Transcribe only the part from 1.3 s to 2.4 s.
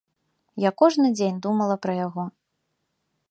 думала пра яго.